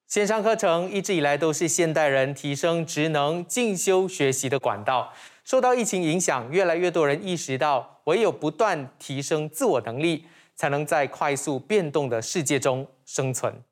[0.09, 5.12] 线上课程一直以来都是现代人提升职能、进修学习的管道。
[5.44, 10.25] 受到疫情影响，越来越多人意识到，唯有不断提升自我能力，
[10.57, 13.62] 才能在快速变动的世界中生存。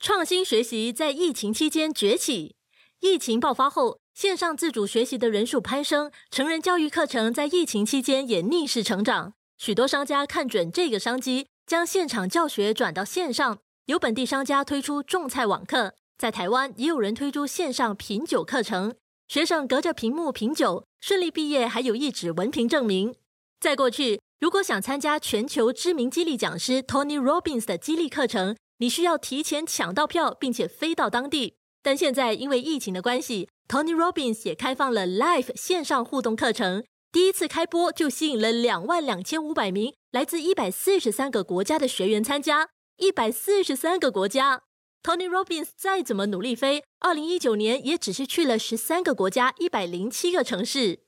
[0.00, 2.56] 创新学习在疫情期间崛起。
[2.98, 9.34] 疫情爆发后，线上自主学习的人数攀升，成人教育课程在疫情期间也逆势成长。
[9.58, 13.60] 许多商家看准这个商机，将现场教学转到线上。
[13.90, 18.94] 有本地商家推出种菜网课，在台湾也有人推出线上品酒课程，
[19.26, 23.16] 学生隔着屏幕品酒，顺利毕业还有一纸文凭证明。
[23.58, 31.56] 在过去，如果想参加全球知名激励讲师 Tony Robbins 的激励课程，你需要提前抢到票，并且飞到当地。
[31.82, 42.68] 但现在因为疫情的关系，Tony Robbins 也开放了 Live 线上互动课程，第一次开播就吸引了两万两千五百名来自一百四十三个国家的学员参加。
[43.00, 44.64] 一百四十三个国家
[45.02, 51.00] ，Tony Robbins 再怎么努力飞，二零一九年也只是去了十三个国家，一百零七个城市。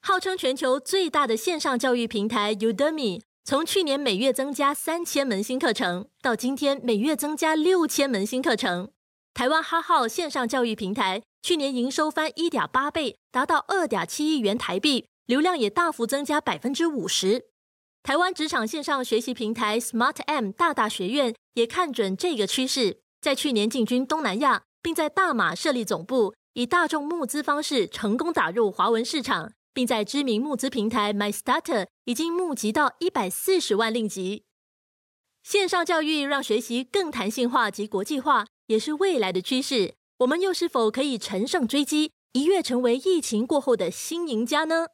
[0.00, 8.92] 号称全球最大的线上教育平台 Udemy，从去年每月增加三千门新课程，到今天每月增加六千门新课程。
[9.34, 17.49] 台湾哈号线上教育平台去年营收翻一点八倍，达到二点七亿元台币，流量也大幅增加百分之五十。
[18.02, 34.44] 台湾职场线上学习平台 Smart M 大大学院也看准这个趋势，在去年进军东南亚，并在大马设立总部，以大众募资方式成功打入华文市场，并在知名募资平台 MyStarter 已经募集到一百四十万令吉。
[35.42, 39.94] 线上教育让学习更弹性化及国际化，也是未来的趋势。
[40.20, 44.86] 我们又是否可以乘胜追击，一跃成为疫情过后的新赢家呢？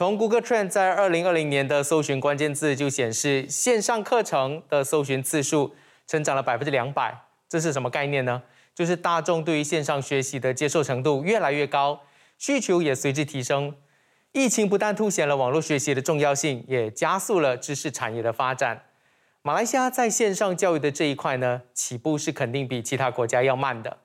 [0.00, 5.74] 从 Google Trend 在二零二零年的搜寻关键字就显示，线上课程的搜寻次数
[6.06, 7.14] 增长了百分之两百。
[7.50, 8.42] 这是什么概念呢？
[8.74, 12.00] 就是大众对于线上学习的接受程度越来越高，
[12.38, 13.74] 需求也随之提升。
[14.32, 18.84] 疫情不但凸显了网络学习的重要性，也加速了知识产业的发展。
[19.42, 23.98] 马来西亚在线上教育的这一块呢，起步是肯定比其他国家要慢的。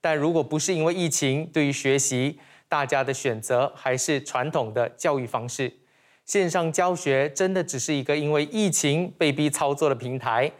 [0.00, 2.40] 但如果不是因为疫情，对于学习，
[2.76, 5.72] 大家的选择还是传统的教育方式。
[6.26, 10.52] 线上教学真的只是一个因为疫情被逼操作的平台，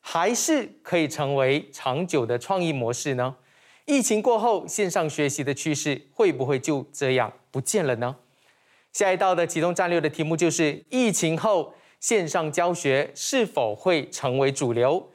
[0.00, 3.36] 还是可以成为长久的创意模式呢？
[3.84, 8.16] 疫情过后，线上学习的趋势会不会就这样不见了呢？
[8.92, 15.12] 下一道的启动战略的题目就是：疫情后线上教学是否会成为主流？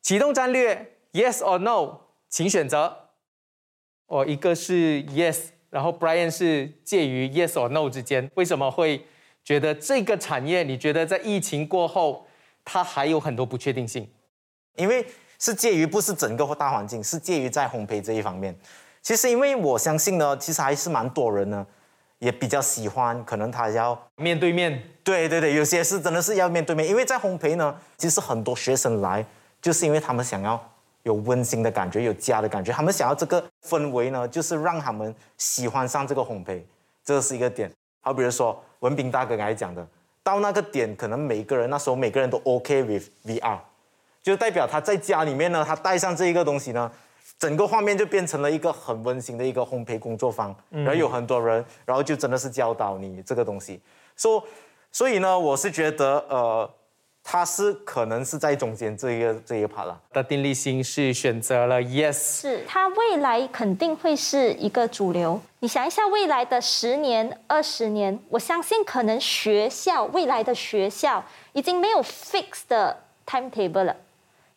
[0.00, 3.10] 启动战略，Yes or No，请选择。
[4.06, 8.30] 哦，一个是 Yes，然后 Brian 是介于 Yes or No 之间。
[8.34, 9.04] 为什么会
[9.42, 10.62] 觉得这个产业？
[10.62, 12.26] 你觉得在疫情过后，
[12.62, 14.06] 它还有很多不确定性？
[14.76, 15.04] 因为
[15.38, 18.54] 是介于不是整个大环境，是介于在烘焙这一方面。
[19.00, 21.66] 其实，因为我相信呢，其实还是蛮多人呢。
[22.18, 24.80] 也比较喜欢，可能他要面对面。
[25.02, 29.26] 对对对，有些是真的是要面对面，因为在烘焙呢，其实很多学生来
[29.60, 30.71] 就是因为他们想要
[31.02, 36.62] 有温馨的感觉，有家的感觉，他们想要这个氛围呢，就是让他们喜欢上这个烘焙，
[37.04, 37.70] 这是一个点。
[38.00, 39.86] 好，比如说文斌大哥刚才讲的，
[40.22, 43.58] 到那个点，可能每个人那时候每个人都 OK with VR，
[44.22, 46.90] 就代表他在家里面呢，他带上这一个东西呢。
[47.38, 53.80] 整个画面就变成了一个很温馨的一个烘焙工作坊，然后有很多人，然后就真的是教导你这个东西。
[54.14, 54.44] 所
[54.92, 56.70] 所以呢，我是觉得，呃，
[57.24, 59.98] 它是可能是在中间这一个这一趴了。
[60.12, 65.40] 的丁立新是选择了 yes，是它未来肯定会是一个主流。
[65.60, 73.96] 你想一下，未来的十年、二十年，我相信可能学校未来的学校已经没有 fixed 的 timetable 了。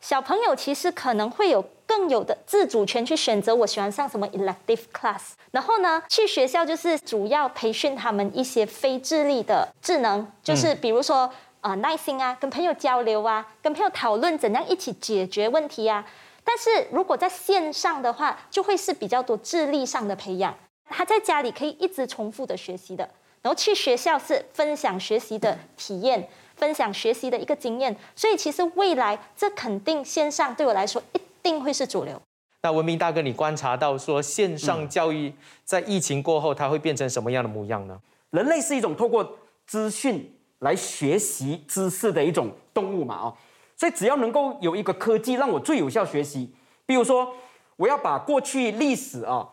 [0.01, 11.31] 小朋友其实可能会有更有的自主权去选择我喜欢上什么 elective class，然后呢，去学校就是主要培训他们一些非智力的智能，就是比如说
[11.65, 16.05] 啊耐心啊，跟朋友交流啊，跟朋友讨论怎样一起解决问题啊。
[16.43, 20.55] 但是如果在线上的话，就会是比较多智力上的培养。
[20.89, 23.09] 他在家里可以一直重复的学习的，
[23.41, 26.29] 然后去学校是分享学习的体验。
[26.55, 32.17] 分享学习的一个经验，所以其实未来这肯定线上对我来说一定会是主流。
[32.61, 35.33] 那文明大哥，你观察到说线上教育
[35.65, 37.99] 在疫情过后，它会变成什么样的模样呢？
[38.29, 39.37] 人类是一种透过
[39.67, 43.37] 资讯来学习知识的一种动物嘛，哦，
[43.75, 46.53] 所以只要能够有一个科技让我最有效学习，
[46.85, 47.33] 比如说
[47.77, 49.49] 我要把过去历史啊。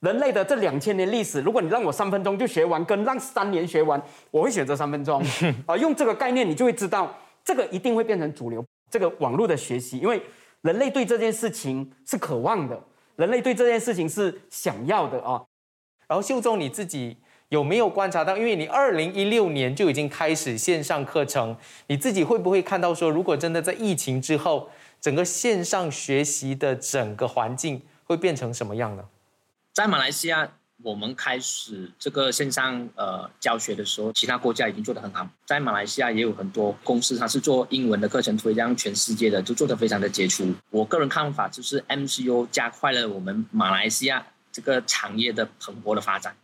[0.00, 5.22] 人类的这两千年历史，如果你让我三分钟就学完，跟让三年学完，我会选择三分钟。
[5.64, 8.64] 啊，用这个概念，你就会知道，这个一定会变成主流。
[8.90, 10.20] 这个网络的学习，因为
[10.62, 12.82] 人类对这件事情是渴望的，
[13.14, 15.40] 人类对这件事情是想要的啊。
[16.08, 17.16] 然后秀忠你自己
[17.52, 18.34] 有没有观察到？
[18.34, 21.54] 因为你二零一六年就已经开始线上课程，
[21.86, 24.70] 你自己会不会看到说，如果真的在疫情之后，
[25.02, 29.04] 整个线上学习的整个环境会变成什么样呢？
[29.74, 30.50] 在马来西亚，
[30.82, 35.28] 我们开始这个线上呃教学的时候，其他国家已经做得很好。
[35.44, 40.50] 在马来西亚也有很多公司，它是做英文的课程推向全世界的，就做得非常的杰出。
[40.70, 46.34] 我个人看法就是，MCU 加快了我们马来西亚这个产业的蓬勃的发展。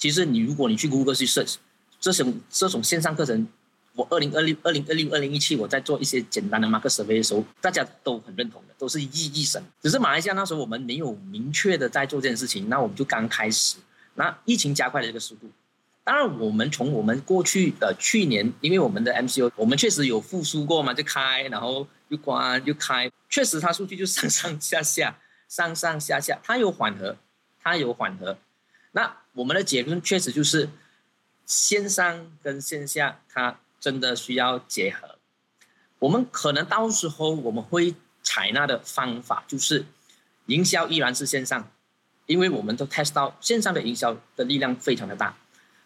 [0.00, 1.56] 其实你如果你去 Google 去 search
[2.00, 3.46] 这种这种线上课程。
[3.92, 9.60] 我二零二六、二零二六、二零一七，我在做一些简单的 market survey 的时候，大家都很认同的，都是意义神。
[9.82, 13.78] 只是马来西亚那时候我们没有明确的在做这件事情，那我们就刚开始。
[14.14, 15.50] 那疫情加快了这个速度。
[16.04, 27.16] 当然，我们从我们过去的去年，因为我们的 MCO，我们确实有复苏过嘛，就开，然后又关又开，确实它数据就上上下下，上上下下，它有缓和，
[27.60, 28.38] 它有缓和。
[28.92, 30.68] 那我们的结论确实就是
[31.46, 33.58] 线上跟线下它。
[33.80, 35.16] 真的需要结合，
[36.00, 39.86] 我们可能到时候我们会采纳的方法就是，
[40.44, 41.72] 营销依然是线上，
[42.26, 45.34] 因为我们都 test 到线上的营销的力量非常的大，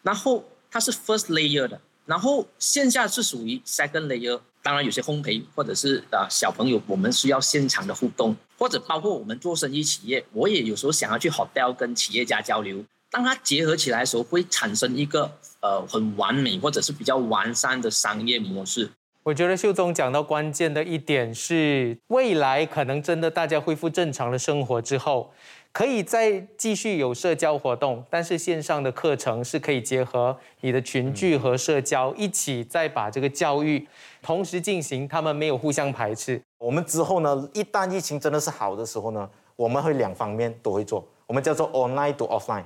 [0.03, 12.85] 然后它是 first layer 的，然后线下是属于 second layer，当然有些烘焙或者是啊小朋友，我们需要现场的互动，或者包括我们做生意企业，我也有时候想要去 hotel 跟企业家交流。
[13.15, 18.91] 当它结合起来的时候，会产生一个呃很完美或者是比较完善的商业模式。
[19.23, 25.33] 我觉得秀宗讲到关键的一点是，未来可能真的大家恢复正常的生活之后，
[25.71, 33.87] 可以再继续有社交活动，但是线上的课程是可以结合你的群聚和社交一起再把这个教育
[34.21, 36.43] 同时进行，他们没有互相排斥。
[36.59, 42.65] 我们之后呢，一旦疫情真的是好的时候呢，我们会两方面都会做，我们叫做 online to offline，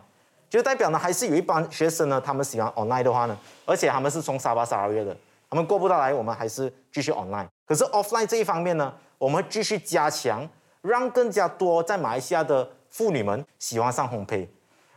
[0.48, 5.16] 就代表呢还是有一帮学生呢，他们喜欢 online 的话呢，而且他们是从沙巴沙拉越的，
[5.50, 7.46] 他们过不到来，我们还是继续 online。
[7.66, 10.48] 可是 offline 这一方面呢，我们继续加强，
[10.80, 14.48] 让更加多在马来西亚的妇女们喜欢上烘焙，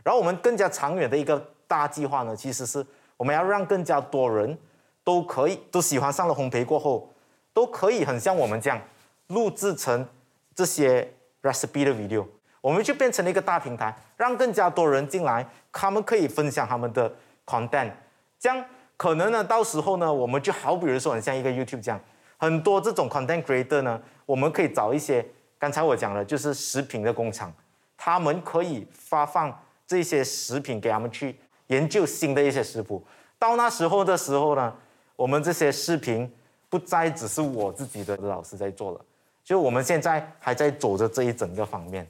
[0.03, 2.85] 然后我们更加长远的一个大计划呢，其实是
[3.17, 4.57] 我们要让更加多人
[5.03, 7.11] 都可以都喜欢上了烘焙过后，
[7.53, 8.79] 都可以很像我们这样
[9.27, 10.07] 录制成
[10.55, 12.25] 这些 recipe 的 video，
[12.61, 17.11] 我们就变成了一个大平台，让更加多人进来，他们可以分享他们的
[17.45, 17.91] content，
[18.39, 18.63] 这样
[18.95, 21.99] 可能呢，到时候呢，我们就好比如说很像一个 YouTube 这样，
[22.37, 25.25] 很多这种 content creator 呢，我们可以找一些
[25.57, 27.51] 刚才我讲的，就是食品的工厂。
[27.97, 29.55] 他们可以发放
[29.85, 31.35] 这些食品给他们去
[31.67, 33.05] 研究新的一些食谱。
[33.37, 34.73] 到那时候的时候呢，
[35.15, 36.31] 我们这些视频
[36.67, 39.01] 不再只是我自己的老师在做了，
[39.43, 42.07] 就我们现在还在走着这一整个方面。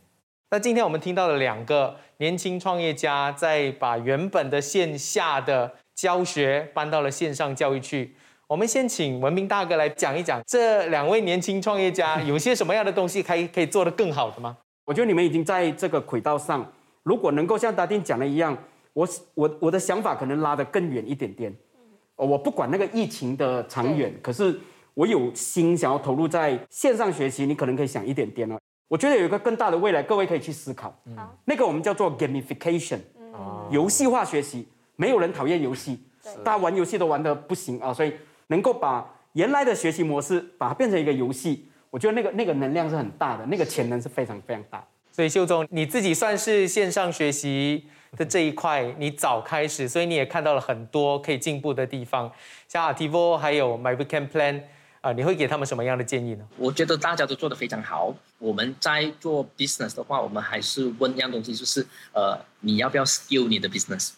[0.54, 8.14] 那今天我们听到了两个年轻创业家在把原本的线下的教学搬到了线上教育去。
[8.48, 14.58] 我们先请文明大哥来讲一讲，这两位年轻创业家 有些什么样的东西可以可以做得更好的吗？
[14.84, 16.70] 我觉得你们已经在这个轨道上，
[17.04, 18.58] 如果能够像达丁讲的一样，
[18.92, 21.56] 我我我的想法可能拉得更远一点点。
[22.18, 24.60] 我不管那个疫情的长远，可是
[24.96, 28.60] 我有心想要投入在线上学习，你可能可以想一点点哦。
[28.92, 30.94] 我觉得有一个更大的未来，各位可以去思考。
[31.46, 33.00] 那个我们叫做 gamification，
[33.70, 34.68] 游戏化学习。
[34.98, 35.98] 没有人讨厌游戏，
[36.44, 38.14] 大家玩游戏都玩的不行啊，所以
[38.48, 41.70] 能够把原来的学习模式把它变成一个游戏。
[41.90, 44.86] 我觉得那个那个能量是很大的，那个潜能是非常非常大。
[45.10, 47.86] 所以秀总，你自己算是线上学习
[48.18, 52.30] 的这一块，你早开始，所以你也看到了很多可以进步的地方。
[52.68, 54.62] 像 a t i v o 还有 My Weekend Plan
[55.02, 56.48] 啊，你会给他们什么样的建议呢？
[56.58, 58.16] 我觉得大家都做得非常好。
[58.38, 64.12] 我们在做 business 的话，我们还是问一样东西，就是呃，你要不要 skill 你的 business？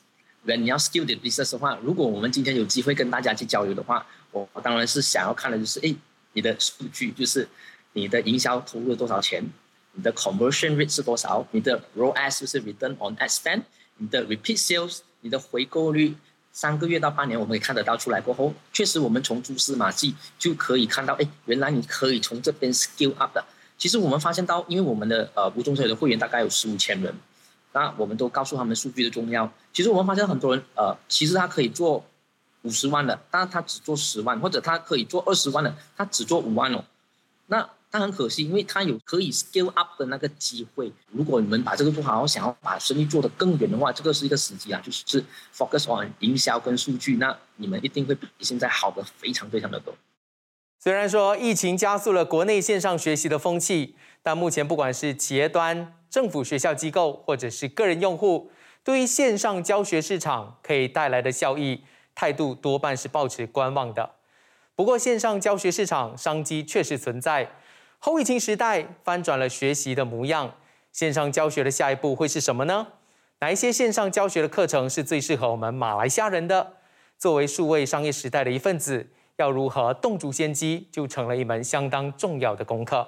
[0.43, 5.95] 如你要 skill 你的 business 的话，如果我们今天有机会跟大家去交流的话，我当然是想要看的就是，哎。
[6.35, 7.47] 你的数据就是
[7.91, 9.43] 你的营销投入了多少钱，
[9.91, 13.61] 你的 conversion rate 是多少，你的 ROAS 就是 return on ad spend，
[13.97, 16.15] 你的 repeat sales，你的回购率
[16.53, 23.43] 三个月到半年我们可以看得到出来过后，确实我们从蛛丝马迹就可以看到，哎，原来你可以从这边 skill up 的。
[23.77, 27.13] 其实我们发现到，因为我们的呃无中生有的会员大概有十五千人，
[27.73, 29.51] 那我们都告诉他们数据的重要。
[29.73, 32.05] 其实我们发现很多人呃，其实他可以做。
[32.65, 36.85] 五十万的，但他只做十万，或者他可以做二十万的，他只做五万哦。
[37.47, 40.91] 那他很可惜，因为他有可以 scale up 的那个机会。
[41.11, 45.23] 如果你们把这个做好，想要把生意做得更远的话，这个是一个时机啊，就是
[45.55, 49.93] focus on 营销跟数据，那你们一定会比现在好的非常非常的多。
[50.79, 58.49] 虽然说疫情加速了国内线上学习的风气，但目前不管是企业端、政府、学校机构，或者是个人用户，
[58.83, 61.83] 对于线上教学市场可以带来的效益。
[62.15, 64.11] 态度多半是保持观望的。
[64.75, 67.51] 不过，线上教学市场商机确实存在。
[68.05, 70.55] 后疫情时代翻转了学习的模样，
[70.91, 72.85] 线上教学的下一步会是什么呢？
[73.39, 76.73] 哪一些线上教学的课程是最适合我们马来西亚人的？
[77.17, 83.07] 作为数位商业时代的一份子，要如何洞烛先机，就成了一门相当重要的功课。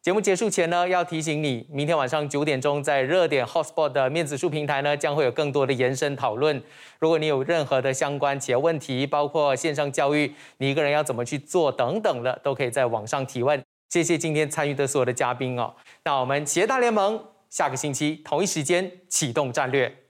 [0.00, 6.62] 节目结束前呢，要提醒你，明天晚上九点钟在热点 Hotspot 的面子书平台呢，将会有更多的延伸讨论。
[7.00, 13.60] 如果你有任何的相关企业问题，包括线上教育，你一个人要怎么去做等等的，都可以在网上提问。
[13.92, 15.74] 谢谢今天参与的所有的嘉宾哦。
[16.04, 20.01] 那我们企业大联盟下个星期同一时间启动战略。